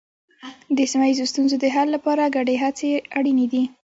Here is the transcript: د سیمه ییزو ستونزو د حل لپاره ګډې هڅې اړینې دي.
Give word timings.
د 0.77 0.79
سیمه 0.91 1.05
ییزو 1.09 1.25
ستونزو 1.31 1.55
د 1.59 1.65
حل 1.75 1.87
لپاره 1.95 2.33
ګډې 2.35 2.55
هڅې 2.63 2.89
اړینې 3.17 3.45
دي. 3.51 3.63